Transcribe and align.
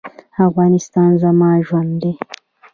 افغانستان 0.47 1.09
زما 1.23 1.51
ژوند 1.67 1.91
دی 2.01 2.11